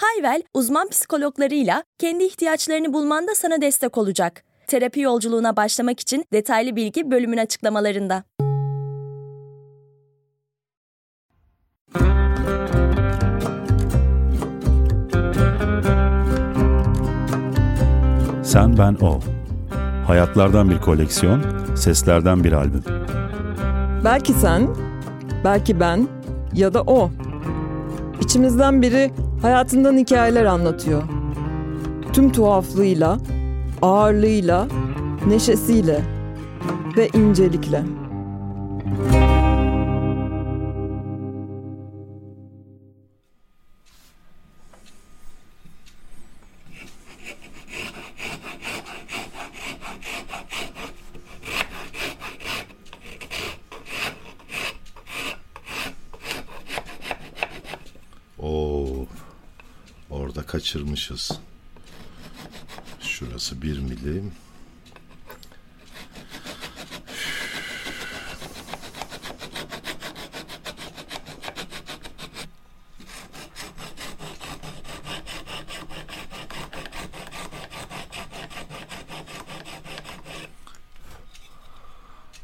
[0.00, 4.44] Hayvel, uzman psikologlarıyla kendi ihtiyaçlarını bulmanda sana destek olacak.
[4.66, 8.24] Terapi yolculuğuna başlamak için detaylı bilgi bölümün açıklamalarında.
[18.44, 19.20] Sen Ben O.
[20.06, 21.42] Hayatlardan bir koleksiyon,
[21.76, 22.84] seslerden bir albüm.
[24.04, 24.68] Belki sen,
[25.44, 26.08] belki ben
[26.54, 27.10] ya da o.
[28.20, 29.10] İçimizden biri
[29.42, 31.02] hayatından hikayeler anlatıyor.
[32.12, 33.18] Tüm tuhaflığıyla,
[33.82, 34.66] ağırlığıyla,
[35.26, 36.00] neşesiyle
[36.96, 37.82] ve incelikle.
[61.00, 61.40] Kaçırmışız.
[63.00, 64.32] Şurası bir milim.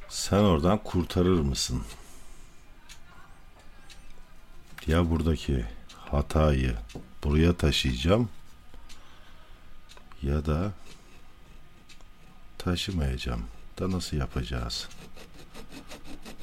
[0.09, 1.83] Sen oradan kurtarır mısın?
[4.87, 5.65] Ya buradaki
[6.11, 6.77] hatayı
[7.25, 8.29] buraya taşıyacağım
[10.27, 10.72] ya da
[12.58, 13.44] taşımayacağım.
[13.78, 14.88] Da nasıl yapacağız?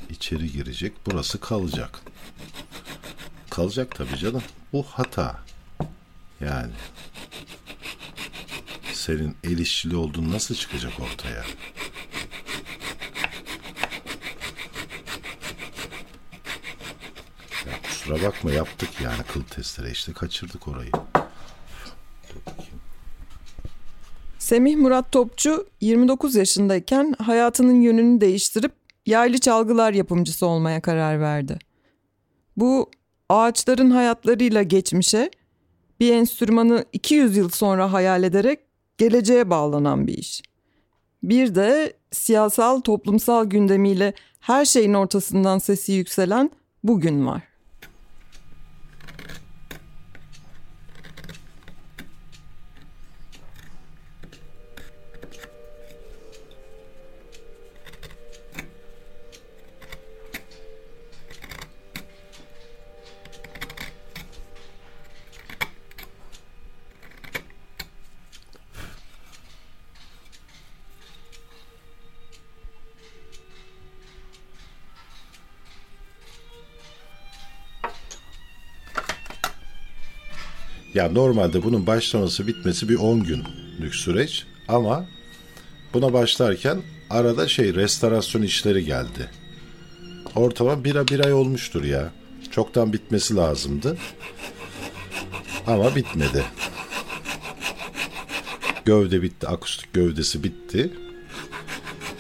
[0.09, 2.01] İçeri girecek, burası kalacak.
[3.49, 4.43] Kalacak tabii canım.
[4.73, 5.39] Bu hata.
[6.41, 6.71] Yani
[8.93, 11.43] senin el işçili olduğun nasıl çıkacak ortaya?
[17.65, 20.91] Ya kusura bakma yaptık yani kıl testere işte kaçırdık orayı.
[24.43, 28.71] Semih Murat Topçu 29 yaşındayken hayatının yönünü değiştirip
[29.05, 31.59] yaylı çalgılar yapımcısı olmaya karar verdi.
[32.57, 32.91] Bu
[33.29, 35.31] ağaçların hayatlarıyla geçmişe,
[35.99, 38.59] bir enstrümanı 200 yıl sonra hayal ederek
[38.97, 40.41] geleceğe bağlanan bir iş.
[41.23, 46.51] Bir de siyasal toplumsal gündemiyle her şeyin ortasından sesi yükselen
[46.83, 47.52] bugün var.
[80.93, 85.05] Ya normalde bunun başlaması bitmesi bir 10 günlük süreç ama
[85.93, 89.29] buna başlarken arada şey restorasyon işleri geldi.
[90.35, 92.11] Ortama bir, bir ay olmuştur ya.
[92.51, 93.97] Çoktan bitmesi lazımdı.
[95.67, 96.43] Ama bitmedi.
[98.85, 100.91] Gövde bitti, akustik gövdesi bitti.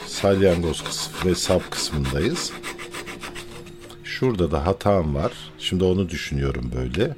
[0.07, 2.51] Salyangoz kısmı ve sap kısmındayız.
[4.03, 5.31] Şurada da hatam var.
[5.59, 7.15] Şimdi onu düşünüyorum böyle.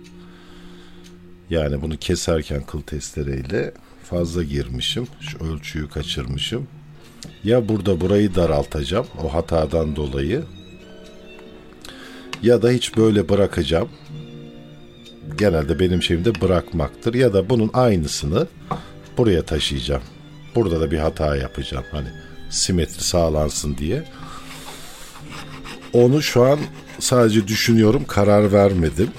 [1.49, 3.73] Yani bunu keserken kıl testereyle
[4.03, 5.07] fazla girmişim.
[5.19, 6.67] Şu ölçüyü kaçırmışım.
[7.43, 10.43] Ya burada burayı daraltacağım o hatadan dolayı.
[12.43, 13.89] Ya da hiç böyle bırakacağım.
[15.37, 17.13] Genelde benim şeyim de bırakmaktır.
[17.13, 18.47] Ya da bunun aynısını
[19.17, 20.01] buraya taşıyacağım.
[20.55, 21.85] Burada da bir hata yapacağım.
[21.91, 22.07] Hani
[22.49, 24.03] simetri sağlansın diye.
[25.93, 26.59] Onu şu an
[26.99, 29.09] sadece düşünüyorum, karar vermedim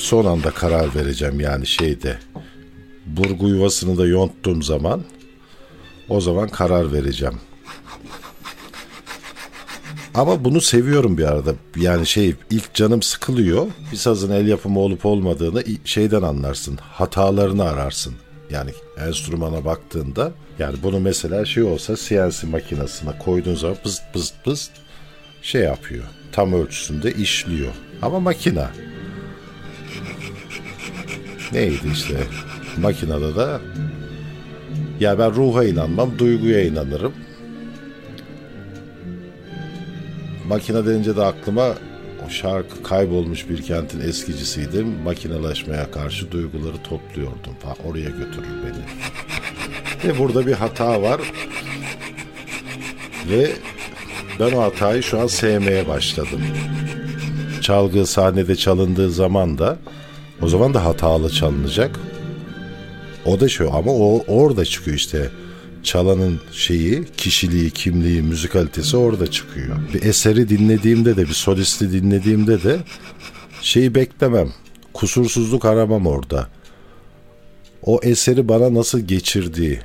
[0.00, 2.18] son anda karar vereceğim yani şeyde.
[3.06, 5.02] Burgu yuvasını da yonttuğum zaman
[6.08, 7.38] o zaman karar vereceğim.
[10.14, 11.54] Ama bunu seviyorum bir arada.
[11.76, 13.66] Yani şey ilk canım sıkılıyor.
[13.92, 16.78] Bir sazın el yapımı olup olmadığını şeyden anlarsın.
[16.82, 18.14] Hatalarını ararsın.
[18.50, 24.70] Yani enstrümana baktığında yani bunu mesela şey olsa CNC makinesine koyduğun zaman pıst pıst pıst
[25.42, 26.04] şey yapıyor.
[26.32, 27.72] Tam ölçüsünde işliyor.
[28.02, 28.70] Ama makina
[31.52, 32.16] neydi işte
[32.80, 33.58] makinede de
[35.00, 37.12] Ya ben ruha inanmam, duyguya inanırım.
[40.48, 41.74] Makine denince de aklıma
[42.26, 44.88] o şarkı kaybolmuş bir kentin eskicisiydim.
[44.88, 47.54] Makinelaşmaya karşı duyguları topluyordum.
[47.60, 47.76] Falan.
[47.84, 48.84] Oraya götürür beni.
[50.04, 51.20] Ve burada bir hata var.
[53.30, 53.50] Ve
[54.40, 56.40] ben o hatayı şu an sevmeye başladım.
[57.60, 59.78] Çalgı sahnede çalındığı zaman da
[60.42, 62.00] o zaman da hatalı çalınacak.
[63.24, 65.30] O da şu ama o orada çıkıyor işte.
[65.82, 69.76] Çalanın şeyi, kişiliği, kimliği, müzikalitesi orada çıkıyor.
[69.94, 72.78] Bir eseri dinlediğimde de, bir solisti dinlediğimde de
[73.62, 74.52] şeyi beklemem.
[74.94, 76.48] Kusursuzluk aramam orada.
[77.82, 79.78] O eseri bana nasıl geçirdiği,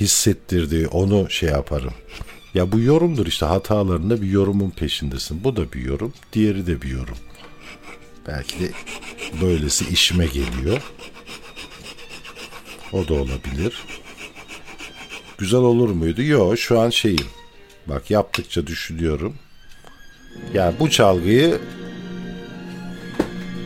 [0.00, 1.92] hissettirdiği onu şey yaparım.
[2.54, 5.44] Ya bu yorumdur işte hatalarında bir yorumun peşindesin.
[5.44, 7.16] Bu da bir yorum, diğeri de bir yorum.
[8.32, 8.70] Belki de
[9.42, 10.82] böylesi işime geliyor.
[12.92, 13.84] O da olabilir.
[15.38, 16.22] Güzel olur muydu?
[16.22, 17.26] Yok şu an şeyim.
[17.86, 19.34] Bak yaptıkça düşünüyorum.
[20.54, 21.60] Yani bu çalgıyı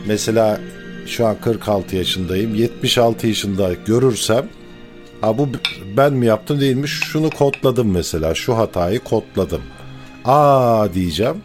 [0.05, 0.61] mesela
[1.07, 2.55] şu an 46 yaşındayım.
[2.55, 4.49] 76 yaşında görürsem
[5.21, 5.49] ha bu
[5.97, 8.35] ben mi yaptım değilmiş şunu kodladım mesela.
[8.35, 9.61] Şu hatayı kodladım.
[10.25, 11.41] Aa diyeceğim.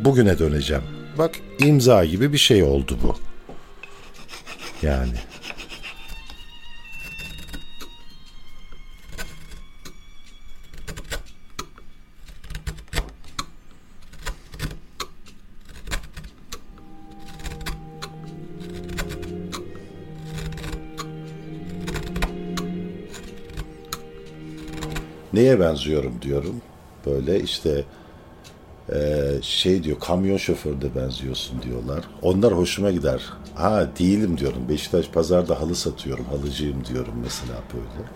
[0.00, 0.99] Bugüne döneceğim.
[1.18, 3.16] Bak imza gibi bir şey oldu bu.
[4.82, 5.14] Yani.
[25.32, 26.62] Neye benziyorum diyorum.
[27.06, 27.84] Böyle işte
[28.94, 32.04] e, şey diyor kamyon şoförüne benziyorsun diyorlar.
[32.22, 33.22] Onlar hoşuma gider.
[33.54, 34.68] Ha değilim diyorum.
[34.68, 36.24] Beşiktaş pazarda halı satıyorum.
[36.24, 38.08] Halıcıyım diyorum mesela böyle.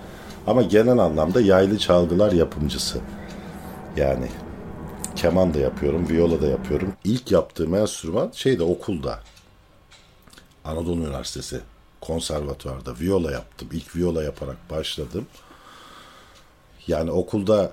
[0.47, 2.99] Ama genel anlamda yaylı çalgılar yapımcısı.
[3.97, 4.29] Yani
[5.17, 6.93] keman da yapıyorum, viola da yapıyorum.
[7.05, 9.19] İlk yaptığım enstrüman şeyde okulda.
[10.65, 11.61] Anadolu Üniversitesi
[12.01, 13.69] konservatuvarda viola yaptım.
[13.73, 15.27] İlk viola yaparak başladım.
[16.87, 17.73] Yani okulda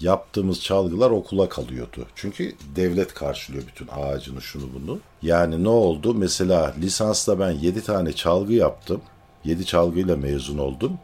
[0.00, 2.06] yaptığımız çalgılar okula kalıyordu.
[2.14, 4.98] Çünkü devlet karşılıyor bütün ağacını şunu bunu.
[5.22, 6.14] Yani ne oldu?
[6.14, 9.00] Mesela lisansta ben 7 tane çalgı yaptım.
[9.44, 10.98] 7 çalgıyla mezun oldum.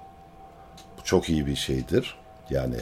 [0.98, 2.14] Bu çok iyi bir şeydir.
[2.50, 2.76] Yani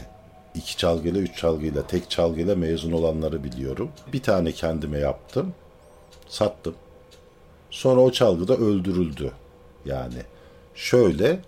[0.54, 3.90] iki çalgıyla, üç çalgıyla, tek çalgıyla mezun olanları biliyorum.
[4.12, 5.54] Bir tane kendime yaptım.
[6.28, 6.74] Sattım.
[7.70, 9.32] Sonra o çalgı da öldürüldü.
[9.84, 10.22] Yani
[10.74, 11.40] şöyle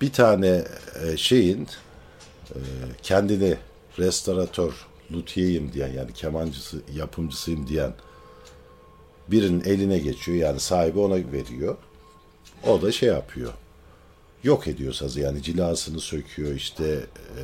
[0.00, 0.64] bir tane
[1.02, 1.68] e, şeyin
[2.54, 2.60] e,
[3.02, 3.56] kendini
[3.98, 7.94] restoratör, lutyeyim diyen yani kemancısı, yapımcısıyım diyen
[9.28, 10.38] birinin eline geçiyor.
[10.38, 11.76] Yani sahibi ona veriyor.
[12.66, 13.52] O da şey yapıyor.
[14.42, 17.06] Yok ediyor sazı yani cilasını söküyor işte
[17.38, 17.42] e,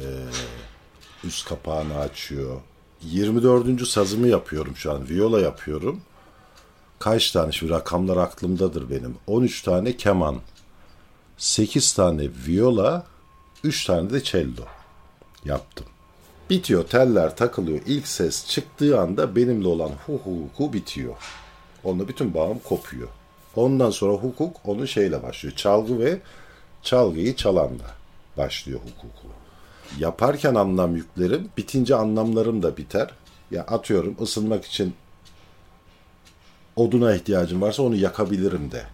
[1.24, 2.60] üst kapağını açıyor.
[3.02, 3.86] 24.
[3.86, 5.08] sazımı yapıyorum şu an.
[5.08, 6.00] Viola yapıyorum.
[6.98, 9.16] Kaç tane şu rakamlar aklımdadır benim.
[9.26, 10.40] 13 tane keman.
[11.36, 13.06] 8 tane viola,
[13.64, 14.77] 3 tane de cello
[15.44, 15.86] yaptım.
[16.50, 17.80] Bitiyor, teller takılıyor.
[17.86, 21.14] İlk ses çıktığı anda benimle olan hu hu hu bitiyor.
[21.84, 23.08] Onunla bütün bağım kopuyor.
[23.56, 25.56] Ondan sonra hukuk onun şeyle başlıyor.
[25.56, 26.20] Çalgı ve
[26.82, 27.94] çalgıyı çalanla
[28.36, 29.28] başlıyor hukuku.
[29.98, 33.10] Yaparken anlam yüklerim, bitince anlamlarım da biter.
[33.50, 34.94] Ya atıyorum ısınmak için
[36.76, 38.86] oduna ihtiyacım varsa onu yakabilirim de.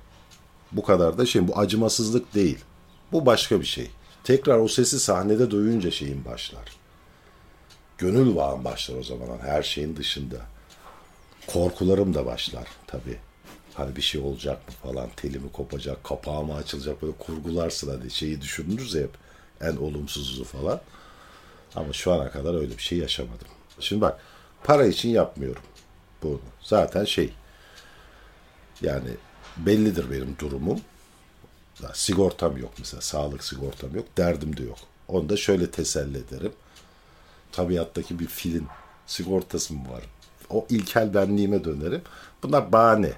[0.72, 2.58] Bu kadar da şey bu acımasızlık değil.
[3.12, 3.90] Bu başka bir şey.
[4.24, 6.76] Tekrar o sesi sahnede duyunca şeyin başlar.
[7.98, 10.36] Gönül bağım başlar o zaman her şeyin dışında.
[11.46, 13.18] Korkularım da başlar tabii.
[13.74, 18.40] Hani bir şey olacak mı falan, telimi kopacak, kapağı mı açılacak böyle kurgularsın hani şeyi
[18.40, 19.10] düşünürüz hep
[19.60, 20.80] en olumsuzu falan.
[21.74, 23.48] Ama şu ana kadar öyle bir şey yaşamadım.
[23.80, 24.20] Şimdi bak
[24.64, 25.62] para için yapmıyorum
[26.22, 26.40] bunu.
[26.62, 27.32] Zaten şey
[28.82, 29.08] yani
[29.56, 30.80] bellidir benim durumum.
[31.94, 33.00] Sigortam yok mesela.
[33.00, 34.04] Sağlık sigortam yok.
[34.16, 34.78] Derdim de yok.
[35.08, 36.52] Onu da şöyle teselli ederim.
[37.52, 38.66] Tabiattaki bir filin
[39.06, 40.02] sigortası mı var?
[40.50, 42.02] O ilkel benliğime dönerim.
[42.42, 43.12] Bunlar bahane.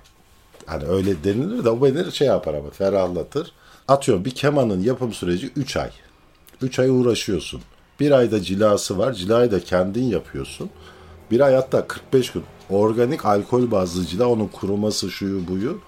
[0.67, 3.53] Hani öyle denilir de o beni şey yapar ama ferahlatır.
[3.89, 5.91] Atıyorum bir kemanın yapım süreci 3 ay.
[6.63, 7.61] 3 ay uğraşıyorsun.
[8.01, 9.13] Bir ayda cilası var.
[9.13, 10.71] Cilayı da kendin yapıyorsun.
[11.31, 12.45] Bir ay hatta 45 gün.
[12.71, 15.81] Organik alkol bazlı cila onun kuruması şuyu buyu.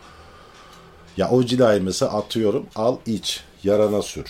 [1.18, 4.24] Ya o cilayı mesela atıyorum al iç yarana sür.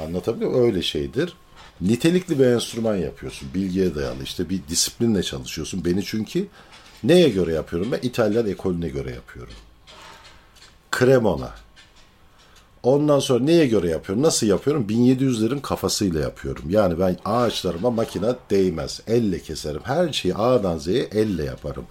[0.00, 0.64] Anlatabiliyor muyum?
[0.64, 1.32] Öyle şeydir.
[1.80, 3.48] Nitelikli bir enstrüman yapıyorsun.
[3.54, 5.84] Bilgiye dayalı işte bir disiplinle çalışıyorsun.
[5.84, 6.46] Beni çünkü
[7.04, 7.98] neye göre yapıyorum ben?
[8.02, 9.54] İtalyan ekolüne göre yapıyorum.
[10.98, 11.50] Cremona.
[12.82, 14.24] Ondan sonra neye göre yapıyorum?
[14.24, 14.86] Nasıl yapıyorum?
[14.88, 16.64] 1700'lerin kafasıyla yapıyorum.
[16.68, 19.00] Yani ben ağaçlarıma makine değmez.
[19.06, 19.80] Elle keserim.
[19.84, 21.84] Her şeyi A'dan Z'ye elle yaparım.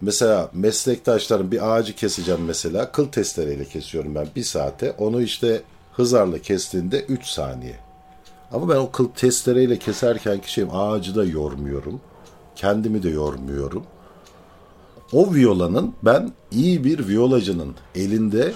[0.00, 2.92] Mesela meslektaşlarım bir ağacı keseceğim mesela.
[2.92, 4.92] Kıl testereyle kesiyorum ben bir saate.
[4.92, 7.76] Onu işte hızarla kestiğinde 3 saniye.
[8.52, 12.00] Ama ben o kıl testereyle keserken ki şeyim ağacı da yormuyorum.
[12.56, 13.84] Kendimi de yormuyorum.
[15.12, 18.52] O violanın ben iyi bir violacının elinde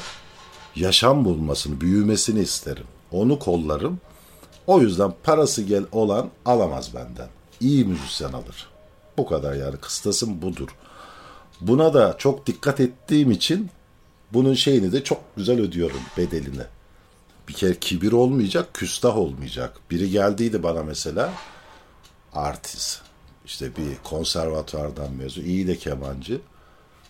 [0.76, 2.84] yaşam bulmasını, büyümesini isterim.
[3.12, 4.00] Onu kollarım.
[4.66, 7.28] O yüzden parası gel olan alamaz benden.
[7.60, 8.68] İyi müzisyen alır.
[9.18, 10.68] Bu kadar yani kıstasım budur.
[11.60, 13.70] Buna da çok dikkat ettiğim için
[14.32, 16.62] bunun şeyini de çok güzel ödüyorum bedelini.
[17.48, 19.76] Bir kere kibir olmayacak, küstah olmayacak.
[19.90, 21.32] Biri geldiydi bana mesela
[22.32, 23.00] artist.
[23.46, 26.40] İşte bir konservatuvardan mezun, iyi de kemancı.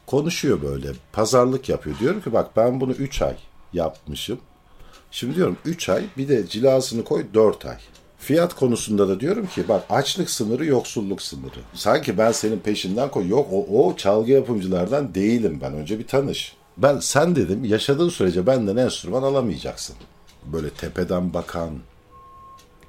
[0.07, 1.99] Konuşuyor böyle, pazarlık yapıyor.
[1.99, 3.37] Diyorum ki bak ben bunu 3 ay
[3.73, 4.39] yapmışım.
[5.11, 7.79] Şimdi diyorum 3 ay bir de cilasını koy 4 ay.
[8.19, 11.61] Fiyat konusunda da diyorum ki bak açlık sınırı yoksulluk sınırı.
[11.75, 13.29] Sanki ben senin peşinden koy.
[13.29, 15.73] Yok o, o çalgı yapımcılardan değilim ben.
[15.73, 16.57] Önce bir tanış.
[16.77, 19.97] Ben sen dedim yaşadığın sürece benden enstrüman alamayacaksın.
[20.45, 21.71] Böyle tepeden bakan,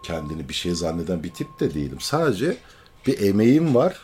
[0.04, 1.98] kendini bir şey zanneden bir tip de değilim.
[2.00, 2.58] Sadece
[3.08, 4.00] bir emeğim var.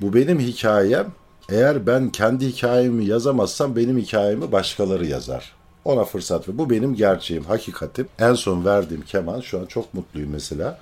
[0.00, 1.12] Bu benim hikayem.
[1.48, 5.52] Eğer ben kendi hikayemi yazamazsam benim hikayemi başkaları yazar.
[5.84, 6.58] Ona fırsat ver.
[6.58, 8.08] Bu benim gerçeğim, hakikatim.
[8.18, 10.78] En son verdiğim keman şu an çok mutluyum mesela.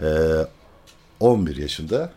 [0.00, 0.46] Ee,
[1.20, 2.12] 11 yaşında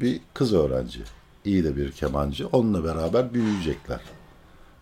[0.00, 1.00] bir kız öğrenci.
[1.44, 2.48] İyi de bir kemancı.
[2.48, 4.00] Onunla beraber büyüyecekler.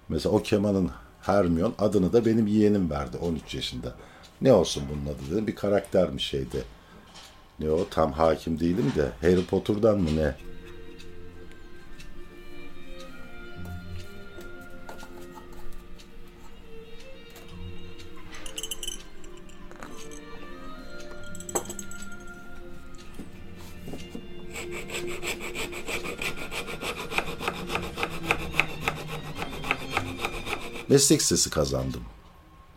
[0.08, 0.90] Mesela o kemanın
[1.22, 3.94] Hermione adını da benim yeğenim verdi 13 yaşında.
[4.40, 5.46] Ne olsun bunun adı dedim.
[5.46, 6.58] Bir karaktermiş şeyde.
[7.60, 10.34] Ne o tam hakim değilim de Harry Potter'dan mı ne?
[30.88, 32.02] Meslek sesi kazandım.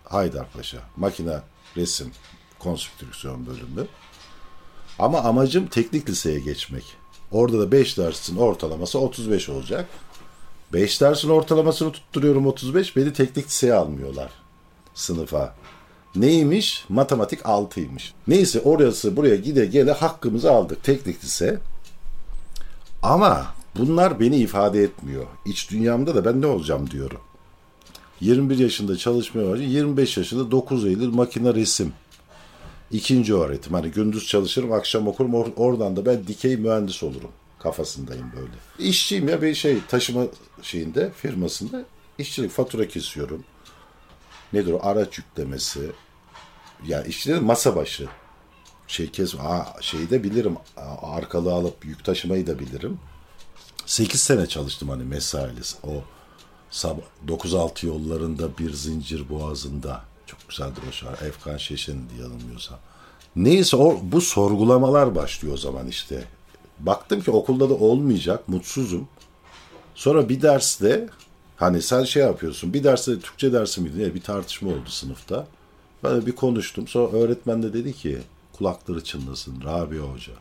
[0.04, 0.78] Haydarpaşa.
[0.96, 1.40] Makine,
[1.78, 2.12] resim,
[2.60, 3.88] konstrüksiyon bölümü.
[5.00, 6.84] Ama amacım teknik liseye geçmek.
[7.32, 9.90] Orada da 5 dersin ortalaması 35 olacak.
[10.74, 12.96] 5 dersin ortalamasını tutturuyorum 35.
[12.96, 14.32] Beni teknik liseye almıyorlar
[14.98, 15.56] sınıfa.
[16.16, 16.86] Neymiş?
[16.90, 18.12] Matematik 6'ymış.
[18.28, 21.60] Neyse orası buraya gide gele hakkımızı aldık teknik lise.
[23.08, 23.46] Ama
[23.78, 25.26] bunlar beni ifade etmiyor.
[25.46, 27.22] İç dünyamda da ben ne olacağım diyorum.
[28.22, 29.70] 21 yaşında çalışmaya başladım.
[29.72, 31.94] 25 yaşında 9 Eylül makine resim.
[32.92, 33.74] İkinci öğretim.
[33.74, 35.34] Hani gündüz çalışırım, akşam okurum.
[35.34, 37.32] Or- oradan da ben dikey mühendis olurum.
[37.60, 38.90] Kafasındayım böyle.
[38.90, 40.24] İşçiyim ya bir şey taşıma
[40.62, 41.86] şeyinde, firmasında.
[42.18, 43.44] işçilik fatura kesiyorum.
[44.54, 44.80] Nedir o?
[44.84, 45.92] Araç yüklemesi.
[46.88, 48.08] Yani işçilerin masa başı.
[48.88, 50.58] Şey kes, aa, şeyi de bilirim.
[51.02, 53.00] Arkalığı alıp yük taşımayı da bilirim.
[53.86, 55.62] 8 sene çalıştım hani mesaili.
[55.84, 56.04] O
[56.72, 60.04] sabah 9-6 yollarında bir zincir boğazında.
[60.26, 61.26] Çok güzeldir o şarkı.
[61.26, 62.80] Efkan Şeşen diye yanılmıyorsam.
[63.36, 66.24] Neyse o, bu sorgulamalar başlıyor o zaman işte.
[66.80, 68.48] Baktım ki okulda da olmayacak.
[68.50, 69.08] Mutsuzum.
[69.96, 71.10] Sonra bir derste
[71.58, 72.74] hani sen şey yapıyorsun.
[72.74, 74.00] Bir derste Türkçe dersi miydi?
[74.00, 74.16] Ne?
[74.16, 75.48] Bir tartışma oldu sınıfta.
[76.04, 76.88] Ben de bir konuştum.
[76.88, 78.20] Sonra öğretmen de dedi ki
[78.58, 80.34] kulakları çınlasın Rabia Hoca.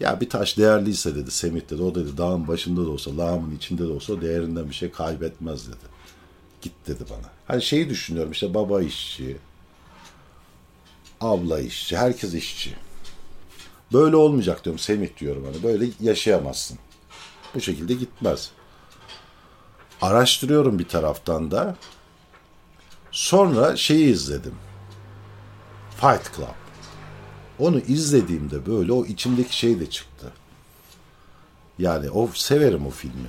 [0.00, 1.82] Ya bir taş değerliyse dedi Semih dedi.
[1.82, 5.94] O dedi dağın başında da olsa, lağımın içinde de olsa değerinden bir şey kaybetmez dedi.
[6.62, 7.30] Git dedi bana.
[7.46, 9.36] Hani şeyi düşünüyorum işte baba işçi,
[11.20, 12.76] abla işçi, herkes işçi.
[13.92, 15.62] Böyle olmayacak diyorum Semih diyorum hani.
[15.62, 16.78] Böyle yaşayamazsın.
[17.54, 18.50] Bu şekilde gitmez.
[20.02, 21.76] Araştırıyorum bir taraftan da.
[23.10, 24.54] Sonra şeyi izledim.
[26.00, 26.63] Fight Club.
[27.58, 30.32] Onu izlediğimde böyle o içimdeki şey de çıktı.
[31.78, 33.28] Yani o severim o filmi.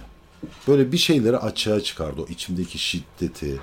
[0.67, 2.22] Böyle bir şeyleri açığa çıkardı.
[2.22, 3.60] O içimdeki şiddeti.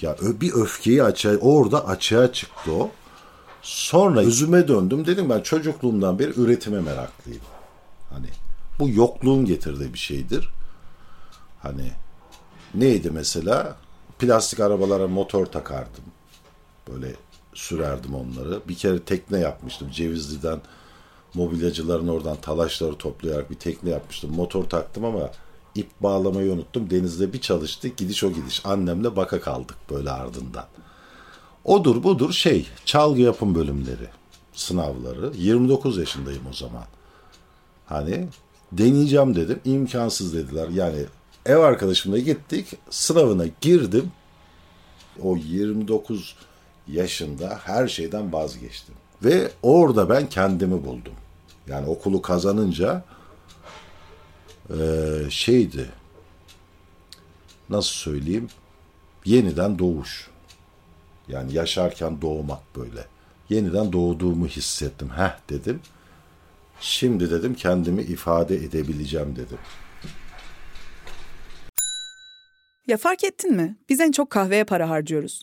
[0.00, 2.90] Ya bir öfkeyi açığa, orada açığa çıktı o.
[3.62, 5.06] Sonra özüme döndüm.
[5.06, 7.42] Dedim ben çocukluğumdan beri üretime meraklıyım.
[8.10, 8.26] Hani
[8.78, 10.48] bu yokluğun getirdiği bir şeydir.
[11.62, 11.92] Hani
[12.74, 13.76] neydi mesela?
[14.18, 16.04] Plastik arabalara motor takardım.
[16.88, 17.14] Böyle
[17.54, 18.60] sürerdim onları.
[18.68, 19.90] Bir kere tekne yapmıştım.
[19.90, 20.60] Cevizli'den
[21.34, 24.34] mobilyacıların oradan talaşları toplayarak bir tekne yapmıştım.
[24.34, 25.30] Motor taktım ama
[25.74, 26.90] ip bağlamayı unuttum.
[26.90, 27.96] Denizde bir çalıştık.
[27.96, 28.66] Gidiş o gidiş.
[28.66, 30.66] Annemle baka kaldık böyle ardından.
[31.64, 34.08] Odur budur şey çalgı yapım bölümleri
[34.52, 35.32] sınavları.
[35.36, 36.84] 29 yaşındayım o zaman.
[37.86, 38.28] Hani
[38.72, 39.60] deneyeceğim dedim.
[39.64, 40.68] imkansız dediler.
[40.68, 41.04] Yani
[41.46, 42.66] ev arkadaşımla gittik.
[42.90, 44.12] Sınavına girdim.
[45.22, 46.36] o 29
[46.92, 48.94] yaşında her şeyden vazgeçtim.
[49.24, 51.14] Ve orada ben kendimi buldum.
[51.66, 53.04] Yani okulu kazanınca
[54.70, 54.80] e,
[55.30, 55.90] şeydi
[57.70, 58.48] nasıl söyleyeyim
[59.24, 60.30] yeniden doğuş.
[61.28, 63.06] Yani yaşarken doğmak böyle.
[63.48, 65.10] Yeniden doğduğumu hissettim.
[65.16, 65.80] Heh dedim.
[66.80, 69.58] Şimdi dedim kendimi ifade edebileceğim dedim.
[72.86, 73.76] Ya fark ettin mi?
[73.88, 75.42] Biz en çok kahveye para harcıyoruz.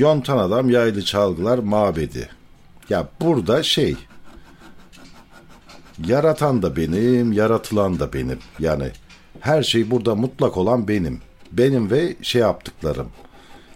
[0.00, 2.28] Yontan adam yaylı çalgılar mabedi.
[2.90, 3.96] Ya burada şey
[6.06, 8.38] yaratan da benim, yaratılan da benim.
[8.58, 8.90] Yani
[9.40, 11.20] her şey burada mutlak olan benim.
[11.52, 13.08] Benim ve şey yaptıklarım.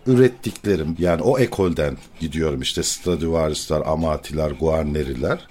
[0.06, 5.48] Ürettiklerim yani o ekolden gidiyorum işte Stradivarius'lar, Amati'ler, Guarneri'ler.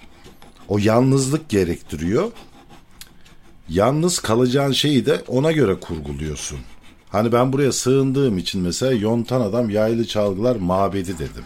[0.68, 2.32] O yalnızlık gerektiriyor.
[3.68, 6.58] Yalnız kalacağın şeyi de ona göre kurguluyorsun.
[7.14, 11.44] Hani ben buraya sığındığım için mesela yontan adam yaylı çalgılar mabedi dedim.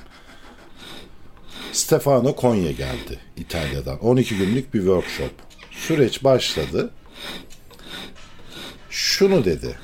[1.72, 3.98] Stefano Konya geldi İtalya'dan.
[3.98, 5.31] 12 günlük bir workshop.
[5.70, 6.90] Süreç başladı.
[8.90, 9.78] Şunu dedi.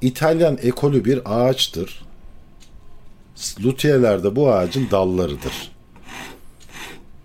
[0.00, 2.04] İtalyan ekolü bir ağaçtır.
[3.64, 5.72] Luthiyeler de bu ağacın dallarıdır.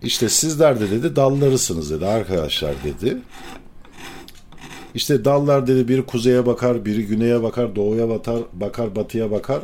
[0.01, 3.17] İşte sizler de dedi dallarısınız dedi arkadaşlar dedi.
[4.95, 9.62] İşte dallar dedi biri kuzeye bakar, biri güneye bakar, doğuya bakar, bakar, batıya bakar.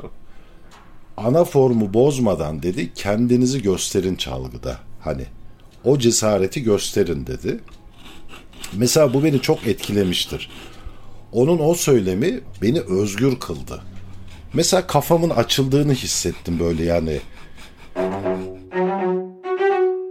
[1.17, 4.77] Ana formu bozmadan dedi kendinizi gösterin çalgıda.
[5.01, 5.25] Hani
[5.83, 7.59] o cesareti gösterin dedi.
[8.73, 10.49] Mesela bu beni çok etkilemiştir.
[11.31, 13.81] Onun o söylemi beni özgür kıldı.
[14.53, 17.19] Mesela kafamın açıldığını hissettim böyle yani.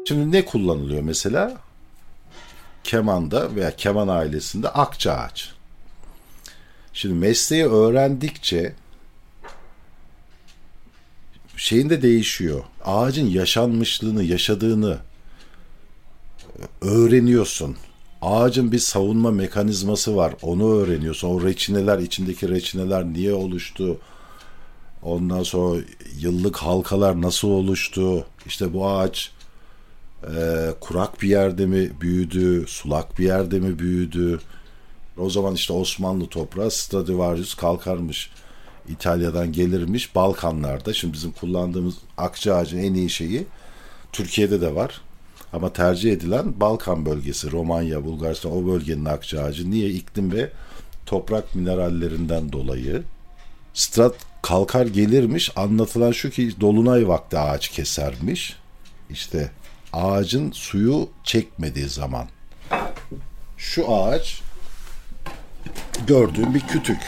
[0.08, 1.67] Şimdi ne kullanılıyor mesela?
[2.88, 5.52] Kemanda veya keman ailesinde akça ağaç.
[6.92, 8.74] Şimdi mesleği öğrendikçe
[11.56, 12.64] şeyin de değişiyor.
[12.84, 14.98] Ağacın yaşanmışlığını, yaşadığını
[16.80, 17.76] öğreniyorsun.
[18.22, 20.34] Ağacın bir savunma mekanizması var.
[20.42, 21.28] Onu öğreniyorsun.
[21.28, 24.00] O reçineler, içindeki reçineler niye oluştu?
[25.02, 25.82] Ondan sonra
[26.18, 28.26] yıllık halkalar nasıl oluştu?
[28.46, 29.37] İşte bu ağaç
[30.24, 34.40] e, kurak bir yerde mi büyüdü, sulak bir yerde mi büyüdü?
[35.18, 38.30] O zaman işte Osmanlı toprağı Stradivarius kalkarmış.
[38.88, 40.92] İtalya'dan gelirmiş Balkanlarda.
[40.92, 43.46] Şimdi bizim kullandığımız akça ağacın en iyi şeyi
[44.12, 45.00] Türkiye'de de var.
[45.52, 49.70] Ama tercih edilen Balkan bölgesi, Romanya, Bulgaristan o bölgenin akça ağacı.
[49.70, 49.90] Niye?
[49.90, 50.50] iklim ve
[51.06, 53.02] toprak minerallerinden dolayı.
[53.74, 55.52] Strat kalkar gelirmiş.
[55.56, 58.56] Anlatılan şu ki dolunay vakti ağaç kesermiş.
[59.10, 59.50] İşte
[59.92, 62.28] ağacın suyu çekmediği zaman
[63.56, 64.42] şu ağaç
[66.06, 67.00] gördüğüm bir kütük.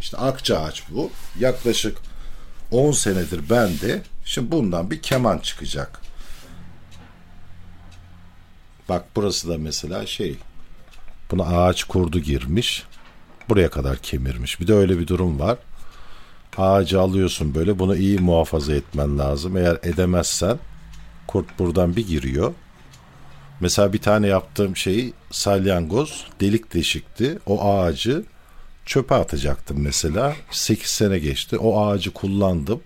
[0.00, 1.10] İşte akça ağaç bu.
[1.38, 1.98] Yaklaşık
[2.70, 4.02] 10 senedir bende.
[4.24, 6.00] Şimdi bundan bir keman çıkacak.
[8.88, 10.36] Bak burası da mesela şey.
[11.30, 12.84] Buna ağaç kurdu girmiş.
[13.48, 14.60] Buraya kadar kemirmiş.
[14.60, 15.58] Bir de öyle bir durum var.
[16.56, 17.78] Ağacı alıyorsun böyle.
[17.78, 19.56] Bunu iyi muhafaza etmen lazım.
[19.56, 20.58] Eğer edemezsen
[21.28, 22.54] Kurt buradan bir giriyor.
[23.60, 27.38] Mesela bir tane yaptığım şeyi salyangoz delik deşikti.
[27.46, 28.24] O ağacı
[28.86, 30.36] çöpe atacaktım mesela.
[30.50, 31.58] 8 sene geçti.
[31.58, 32.80] O ağacı kullandım.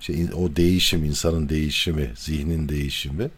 [0.00, 3.30] İşte o değişim, insanın değişimi, zihnin değişimi.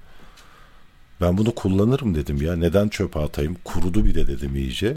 [1.20, 2.57] Ben bunu kullanırım dedim ya.
[2.57, 3.57] Neden çöpe atayım?
[3.64, 4.96] Kurudu bir de dedim iyice.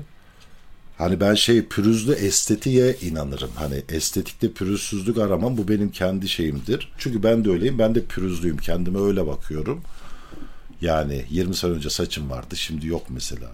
[0.98, 3.50] Hani ben şey pürüzlü estetiğe inanırım.
[3.56, 6.92] Hani estetikte pürüzsüzlük aramam bu benim kendi şeyimdir.
[6.98, 7.80] Çünkü ben de öyleyim.
[7.80, 8.58] Ben de pürüzlüyüm.
[8.58, 9.82] Kendime öyle bakıyorum.
[10.82, 13.52] Yani 20 sene önce saçım vardı şimdi yok mesela.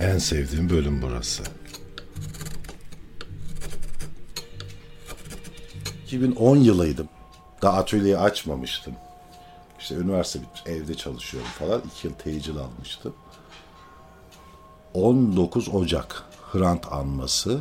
[0.00, 1.42] En sevdiğim bölüm burası.
[6.06, 7.08] 2010 yılıydım.
[7.62, 8.94] Daha atölyeyi açmamıştım.
[9.78, 11.82] İşte üniversite bitmiş, evde çalışıyorum falan.
[11.86, 13.14] İki yıl tecil almıştım.
[14.94, 17.60] 19 Ocak Hrant anması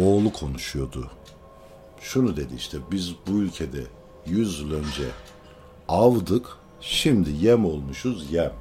[0.00, 1.10] oğlu konuşuyordu.
[2.00, 3.86] Şunu dedi işte biz bu ülkede
[4.26, 5.08] 100 yıl önce
[5.88, 6.46] avdık
[6.80, 8.52] şimdi yem olmuşuz yem.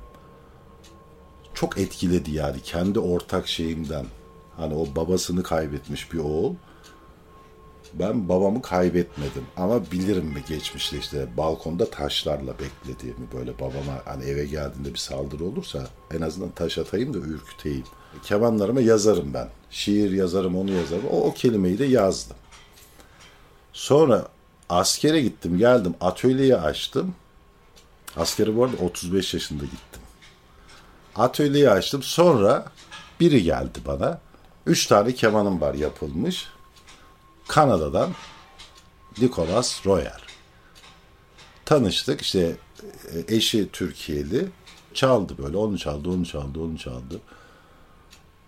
[1.53, 4.05] Çok etkiledi yani kendi ortak şeyimden.
[4.57, 6.55] Hani o babasını kaybetmiş bir oğul.
[7.93, 14.45] Ben babamı kaybetmedim ama bilirim mi geçmişte işte balkonda taşlarla beklediğimi böyle babama hani eve
[14.45, 17.83] geldiğinde bir saldırı olursa en azından taş atayım da ürküteyim.
[18.23, 19.47] Kemanlarıma yazarım ben.
[19.69, 21.05] Şiir yazarım onu yazarım.
[21.11, 22.37] O, o kelimeyi de yazdım.
[23.73, 24.27] Sonra
[24.69, 27.15] askere gittim geldim atölyeyi açtım.
[28.17, 30.01] Askere bu arada 35 yaşında gittim.
[31.15, 32.65] Atölyeyi açtım sonra
[33.19, 34.19] biri geldi bana.
[34.65, 36.47] Üç tane kemanım var yapılmış.
[37.47, 38.11] Kanada'dan
[39.17, 40.21] Nicolas Royer.
[41.65, 42.55] Tanıştık işte
[43.13, 44.47] e, eşi Türkiye'li.
[44.93, 47.19] Çaldı böyle onu çaldı onu çaldı onu çaldı.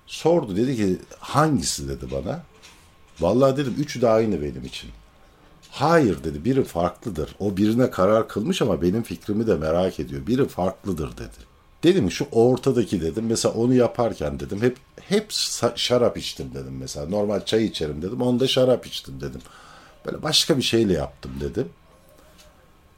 [0.08, 2.44] Sordu dedi ki hangisi dedi bana.
[3.20, 4.90] Vallahi dedim üçü de aynı benim için.
[5.72, 7.36] Hayır dedi biri farklıdır.
[7.40, 10.28] O birine karar kılmış ama benim fikrimi de merak ediyor.
[10.28, 11.53] Biri farklıdır dedi.
[11.84, 15.32] Dedim şu ortadaki dedim mesela onu yaparken dedim hep hep
[15.76, 17.10] şarap içtim dedim mesela.
[17.10, 18.22] Normal çay içerim dedim.
[18.22, 19.42] Onda şarap içtim dedim.
[20.06, 21.70] Böyle başka bir şeyle yaptım dedim.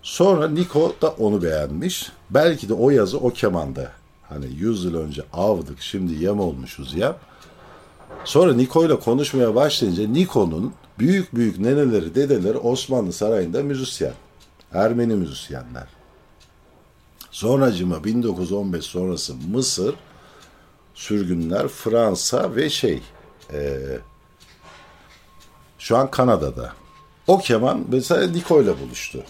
[0.04, 2.12] Sonra Niko da onu beğenmiş.
[2.30, 3.92] Belki de o yazı o kemanda.
[4.30, 7.18] Hani 100 yıl önce avdık şimdi yem olmuşuz ya.
[8.26, 14.14] Sonra Niko ile konuşmaya başlayınca Niko'nun büyük büyük neneleri dedeleri Osmanlı Sarayı'nda müzisyen.
[14.74, 15.88] Ermeni müzisyenler.
[17.36, 19.96] Sonracıma 1915 sonrası Mısır,
[20.94, 23.02] sürgünler, Fransa ve şey
[23.54, 23.80] e,
[25.80, 26.74] şu an Kanada'da.
[27.28, 29.24] O keman mesela Niko ile buluştu.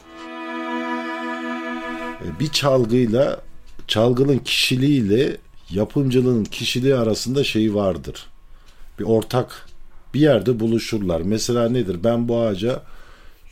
[2.25, 3.41] E, bir çalgıyla
[3.87, 5.37] çalgının kişiliğiyle
[5.69, 8.27] yapımcılığın kişiliği arasında şey vardır.
[8.99, 9.67] Bir ortak
[10.13, 11.21] bir yerde buluşurlar.
[11.21, 12.03] Mesela nedir?
[12.03, 12.81] Ben bu ağaca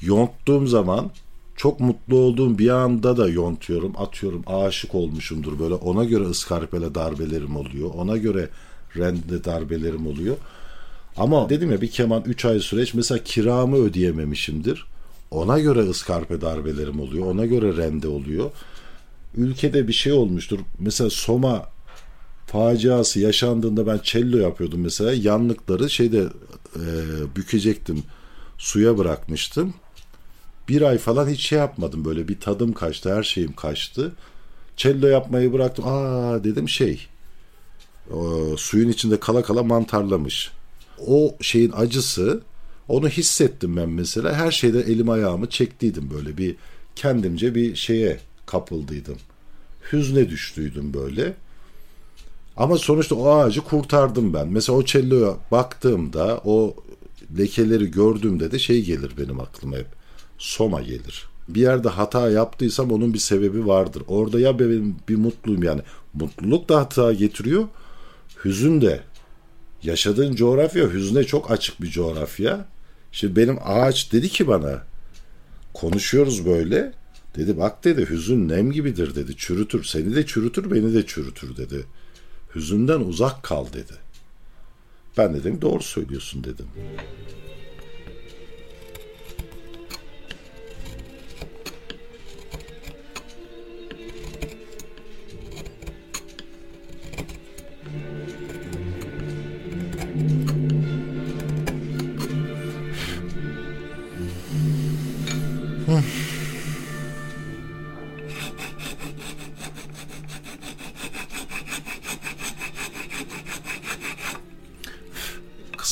[0.02, 1.12] yonttuğum zaman
[1.56, 5.74] çok mutlu olduğum bir anda da yontuyorum, atıyorum, aşık olmuşumdur böyle.
[5.74, 7.90] Ona göre ıskarpele darbelerim oluyor.
[7.94, 8.50] Ona göre
[8.98, 10.38] rende darbelerim oluyor.
[11.18, 14.86] Ama dedim ya bir keman 3 ay süreç mesela kiramı ödeyememişimdir.
[15.32, 17.26] Ona göre ıskarpe darbelerim oluyor.
[17.26, 18.52] Ona göre rende oluyor.
[19.38, 20.60] Ülkede bir şey olmuştur.
[20.80, 21.66] Mesela Soma
[22.48, 25.14] faciası yaşandığında ben cello yapıyordum mesela.
[25.14, 26.24] Yanlıkları şeyde
[26.76, 26.86] e,
[27.36, 28.04] bükecektim.
[28.58, 29.74] Suya bırakmıştım
[30.70, 34.16] bir ay falan hiç şey yapmadım böyle bir tadım kaçtı her şeyim kaçtı.
[34.78, 35.86] Cello yapmayı bıraktım.
[35.88, 37.08] Aa dedim şey
[38.14, 40.52] o, suyun içinde kala kala mantarlamış.
[41.08, 42.42] O şeyin acısı
[42.88, 44.34] onu hissettim ben mesela.
[44.34, 46.56] Her şeyde elim ayağımı çektiydim böyle bir
[46.96, 49.18] kendimce bir şeye kapıldıydım.
[49.92, 51.34] Hüzne düştüydüm böyle.
[52.58, 54.48] Ama sonuçta o ağacı kurtardım ben.
[54.48, 56.76] Mesela o celloya baktığımda o
[57.38, 59.88] lekeleri gördüğümde de şey gelir benim aklıma hep
[60.44, 61.28] Soma gelir.
[61.48, 64.04] Bir yerde hata yaptıysam onun bir sebebi vardır.
[64.08, 65.82] Orada ya benim bir mutluyum yani.
[66.14, 67.68] Mutluluk da hata getiriyor.
[68.46, 69.04] Hüzün de.
[69.84, 72.66] Yaşadığın coğrafya hüzne çok açık bir coğrafya.
[73.12, 74.84] Şimdi benim ağaç dedi ki bana
[75.74, 76.94] konuşuyoruz böyle.
[77.36, 79.84] Dedi bak dedi hüzün nem gibidir dedi çürütür.
[79.84, 81.86] Seni de çürütür beni de çürütür dedi.
[82.56, 83.94] Hüzünden uzak kal dedi.
[85.18, 86.68] Ben dedim doğru söylüyorsun dedim.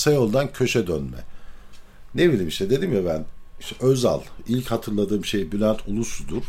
[0.01, 1.17] Kısa yoldan köşe dönme.
[2.15, 3.25] Ne bileyim işte dedim ya ben
[3.59, 6.43] işte Özal ilk hatırladığım şey Bülent Ulusu'dur.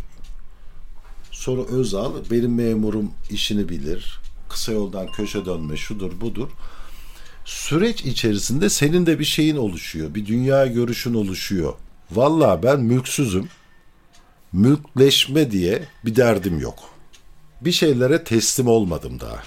[1.30, 4.20] Sonra Özal benim memurum işini bilir.
[4.48, 6.48] Kısa yoldan köşe dönme şudur budur.
[7.44, 10.14] Süreç içerisinde senin de bir şeyin oluşuyor.
[10.14, 11.74] Bir dünya görüşün oluşuyor.
[12.10, 13.48] Valla ben mülksüzüm.
[14.52, 16.78] Mülkleşme diye bir derdim yok.
[17.60, 19.42] Bir şeylere teslim olmadım daha.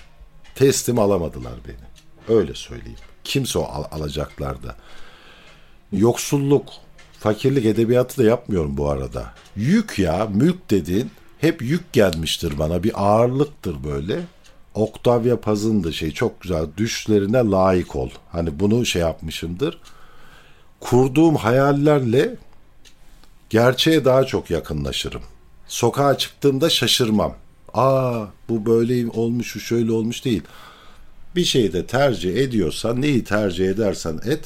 [0.56, 2.38] Teslim alamadılar beni.
[2.38, 3.00] Öyle söyleyeyim.
[3.26, 4.76] Kimse o al- alacaklarda.
[5.92, 6.70] Yoksulluk,
[7.20, 9.34] fakirlik edebiyatı da yapmıyorum bu arada.
[9.56, 12.84] Yük ya, mülk dediğin hep yük gelmiştir bana.
[12.84, 14.22] Bir ağırlıktır böyle.
[14.76, 16.66] Octavia Paz'ın da şey çok güzel.
[16.78, 18.10] Düşlerine layık ol.
[18.32, 19.80] Hani bunu şey yapmışımdır.
[20.80, 22.36] Kurduğum hayallerle
[23.50, 25.22] gerçeğe daha çok yakınlaşırım.
[25.68, 27.36] Sokağa çıktığımda şaşırmam.
[27.74, 30.44] Aa bu böyle olmuş, şu şöyle olmuş değil.
[31.36, 34.40] Bir şeyi de tercih ediyorsan, neyi tercih edersen et,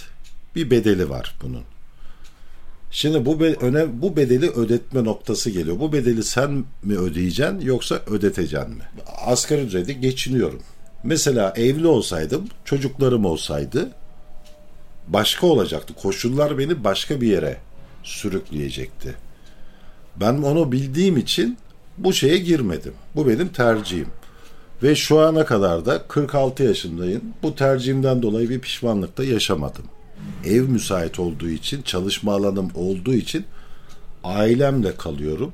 [0.56, 1.64] bir bedeli var bunun.
[2.92, 5.80] Şimdi bu be- öne bu bedeli ödetme noktası geliyor.
[5.80, 6.52] Bu bedeli sen
[6.84, 8.84] mi ödeyeceksin yoksa ödeteceksin mi?
[9.26, 10.62] Asgari ücrete geçiniyorum.
[11.04, 13.92] Mesela evli olsaydım, çocuklarım olsaydı
[15.08, 15.94] başka olacaktı.
[15.94, 17.58] Koşullar beni başka bir yere
[18.04, 19.16] sürükleyecekti.
[20.16, 21.58] Ben onu bildiğim için
[21.98, 22.94] bu şeye girmedim.
[23.16, 24.08] Bu benim tercihim.
[24.84, 27.22] Ve şu ana kadar da 46 yaşındayım.
[27.44, 29.86] Bu tercihimden dolayı bir pişmanlık da yaşamadım.
[30.46, 33.46] Ev müsait olduğu için, çalışma alanım olduğu için
[34.24, 35.52] ailemle kalıyorum.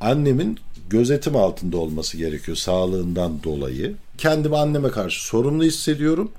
[0.00, 0.58] Annemin
[0.90, 3.94] gözetim altında olması gerekiyor sağlığından dolayı.
[4.18, 6.32] Kendimi anneme karşı sorumlu hissediyorum.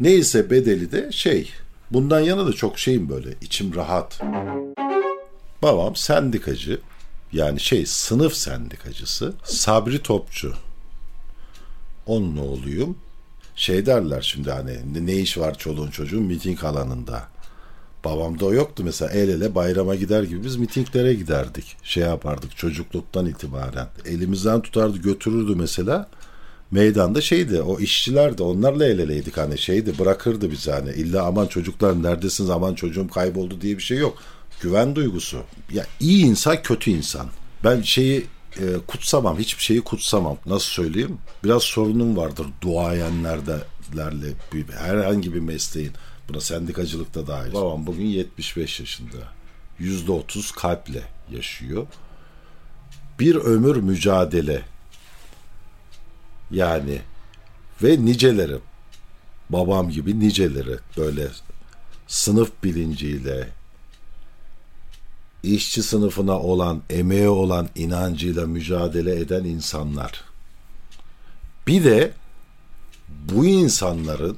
[0.00, 1.50] Neyse bedeli de şey.
[1.90, 3.28] Bundan yana da çok şeyim böyle.
[3.40, 4.20] içim rahat.
[5.62, 6.80] Babam sendikacı.
[7.32, 9.34] Yani şey sınıf sendikacısı.
[9.44, 10.54] Sabri Topçu.
[12.06, 12.96] Onun oğluyum.
[13.56, 17.28] Şey derler şimdi hani ne iş var çoluğun çocuğun miting alanında.
[18.04, 21.76] Babamda o yoktu mesela el ele bayrama gider gibi biz mitinglere giderdik.
[21.82, 23.88] Şey yapardık çocukluktan itibaren.
[24.04, 26.08] Elimizden tutardı götürürdü mesela.
[26.70, 31.46] Meydanda şeydi o işçiler de onlarla el eleydik hani şeydi bırakırdı bizi hani illa aman
[31.46, 34.18] çocuklar neredesiniz aman çocuğum kayboldu diye bir şey yok.
[34.60, 35.42] Güven duygusu.
[35.72, 37.26] Ya iyi insan kötü insan.
[37.64, 38.26] Ben şeyi
[38.60, 40.36] e, kutsamam hiçbir şeyi kutsamam.
[40.46, 41.18] Nasıl söyleyeyim?
[41.44, 43.56] Biraz sorunum vardır duayenlerle
[44.52, 45.92] bir- herhangi bir mesleğin.
[46.28, 47.52] Buna sendikacılık da dahil.
[47.52, 49.16] Babam bugün 75 yaşında.
[49.80, 51.86] %30 kalple yaşıyor.
[53.20, 54.62] Bir ömür mücadele.
[56.50, 57.00] Yani
[57.82, 58.56] ve niceleri
[59.50, 61.28] babam gibi niceleri böyle
[62.06, 63.48] sınıf bilinciyle
[65.54, 70.24] işçi sınıfına olan emeği olan inancıyla mücadele eden insanlar.
[71.66, 72.12] Bir de
[73.08, 74.36] bu insanların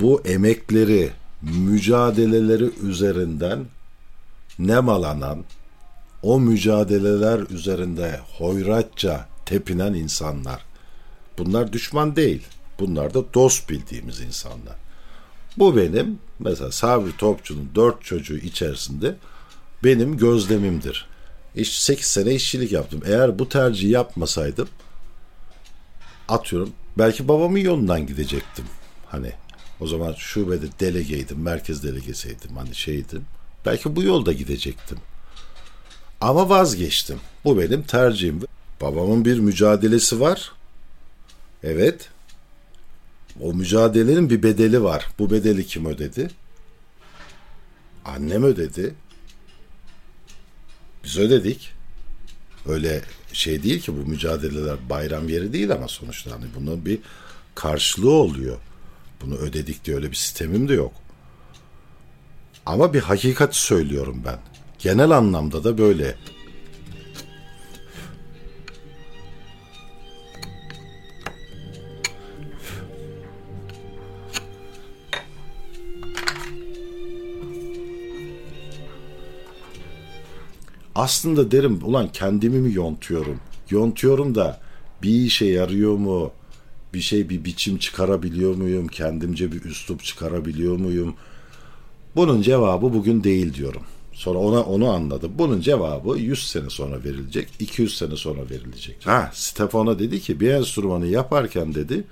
[0.00, 1.10] bu emekleri,
[1.42, 3.66] mücadeleleri üzerinden
[4.58, 5.44] nemalanan,
[6.22, 10.64] o mücadeleler üzerinde hoyratça tepinen insanlar.
[11.38, 12.42] Bunlar düşman değil.
[12.78, 14.76] Bunlar da dost bildiğimiz insanlar.
[15.56, 19.16] Bu benim mesela Sabri Topçu'nun dört çocuğu içerisinde
[19.84, 21.08] benim gözlemimdir.
[21.54, 23.02] İş, 8 sene işçilik yaptım.
[23.06, 24.68] Eğer bu tercihi yapmasaydım
[26.28, 28.64] atıyorum belki babamın yolundan gidecektim.
[29.06, 29.32] Hani
[29.80, 33.24] o zaman şubede delegeydim, merkez delegesiydim, hani şeydim.
[33.66, 34.98] Belki bu yolda gidecektim.
[36.20, 37.20] Ama vazgeçtim.
[37.44, 38.40] Bu benim tercihim.
[38.80, 40.52] Babamın bir mücadelesi var.
[41.62, 42.08] Evet.
[43.40, 45.08] O mücadelenin bir bedeli var.
[45.18, 46.30] Bu bedeli kim ödedi?
[48.04, 48.94] Annem ödedi.
[51.04, 51.72] Biz ödedik.
[52.68, 56.98] Öyle şey değil ki bu mücadeleler bayram yeri değil ama sonuçta hani bunun bir
[57.54, 58.58] karşılığı oluyor.
[59.22, 60.92] Bunu ödedik diye öyle bir sistemim de yok.
[62.66, 64.38] Ama bir hakikati söylüyorum ben.
[64.78, 66.16] Genel anlamda da böyle.
[80.94, 83.40] Aslında derim ulan kendimi mi yontuyorum?
[83.70, 84.60] Yontuyorum da
[85.02, 86.30] bir işe yarıyor mu?
[86.94, 88.88] Bir şey bir biçim çıkarabiliyor muyum?
[88.88, 91.14] Kendimce bir üslup çıkarabiliyor muyum?
[92.16, 93.82] Bunun cevabı bugün değil diyorum.
[94.12, 95.32] Sonra ona onu anladım.
[95.38, 99.06] Bunun cevabı 100 sene sonra verilecek, 200 sene sonra verilecek.
[99.06, 102.04] Ha, Stefano dedi ki bir enstrümanı yaparken dedi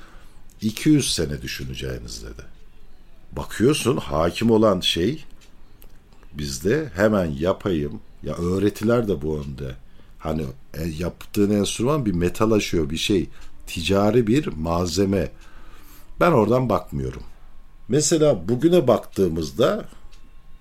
[0.63, 2.43] 200 sene düşüneceğiniz dedi.
[3.33, 5.25] Bakıyorsun hakim olan şey
[6.33, 8.01] bizde hemen yapayım.
[8.23, 9.77] Ya öğretiler de bu önde.
[10.19, 13.29] Hani e, yaptığın enstrüman bir metalaşıyor bir şey.
[13.67, 15.31] Ticari bir malzeme.
[16.21, 17.23] Ben oradan bakmıyorum.
[17.89, 19.85] Mesela bugüne baktığımızda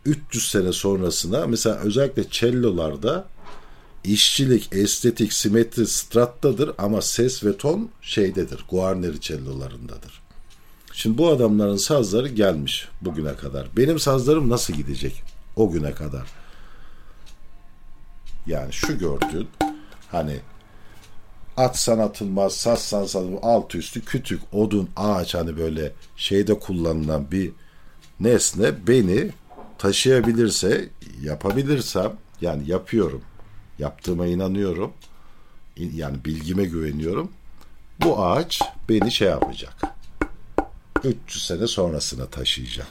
[0.06, 3.26] 300 sene sonrasına mesela özellikle cellolarda
[4.04, 8.66] işçilik, estetik, simetri strattadır ama ses ve ton şeydedir.
[8.72, 10.22] Guarneri cellolarındadır.
[10.94, 13.68] Şimdi bu adamların sazları gelmiş bugüne kadar.
[13.78, 15.24] Benim sazlarım nasıl gidecek
[15.56, 16.41] o güne kadar?
[18.48, 19.48] Yani şu gördüğün
[20.12, 20.40] hani
[21.58, 27.52] atsan atılmaz, satsan satılmaz, alt üstü kütük, odun, ağaç hani böyle şeyde kullanılan bir
[28.20, 29.30] nesne beni
[29.78, 30.90] taşıyabilirse,
[31.22, 33.22] yapabilirsem yani yapıyorum.
[33.80, 34.94] Yaptığıma inanıyorum.
[35.78, 37.32] Yani bilgime güveniyorum.
[38.00, 39.74] Bu ağaç beni şey yapacak.
[41.04, 42.88] 300 sene sonrasına taşıyacak.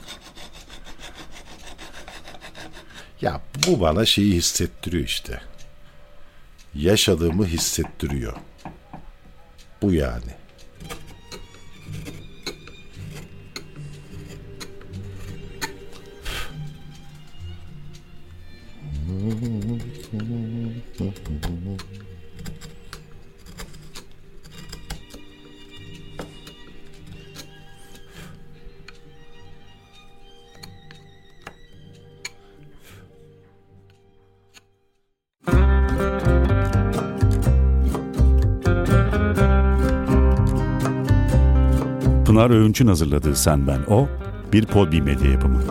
[3.21, 5.41] Ya bu bana şeyi hissettiriyor işte.
[6.75, 8.35] Yaşadığımı hissettiriyor.
[9.81, 10.41] Bu yani.
[42.31, 44.07] Pınar Öğünç'ün hazırladığı Sen Ben O,
[44.53, 45.63] bir Podbi medya yapımı.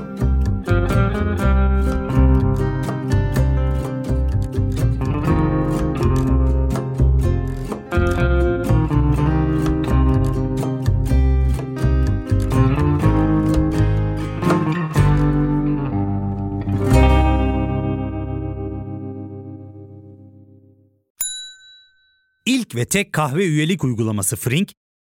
[22.47, 24.73] İlk ve tek kahve üyelik uygulaması Frink,